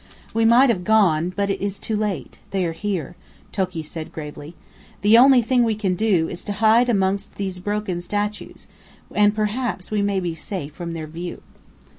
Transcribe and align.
"We 0.33 0.45
might 0.45 0.69
have 0.71 0.83
gone; 0.83 1.31
but 1.35 1.51
it 1.51 1.61
is 1.61 1.77
too 1.77 1.95
late. 1.95 2.39
They 2.49 2.65
are 2.65 2.71
here," 2.71 3.15
Toki 3.51 3.83
said 3.83 4.11
gravely. 4.11 4.55
"The 5.03 5.15
only 5.15 5.43
thing 5.43 5.63
we 5.63 5.75
can 5.75 5.93
do 5.93 6.27
is 6.27 6.43
to 6.45 6.53
hide 6.53 6.89
amongst 6.89 7.35
these 7.35 7.59
broken 7.59 8.01
statues, 8.01 8.65
and 9.13 9.35
perhaps 9.35 9.91
we 9.91 10.01
may 10.01 10.19
be 10.19 10.33
safe 10.33 10.73
from 10.73 10.93
their 10.93 11.05
view." 11.05 11.43